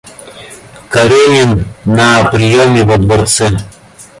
Каренин 0.89 1.51
на 1.99 2.07
приеме 2.31 2.83
во 2.89 2.97
дворце. 3.05 3.51